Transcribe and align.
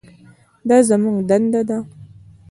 دا 0.67 0.77
زموږ 0.89 1.17
دنده 1.29 1.61
ده. 1.69 1.77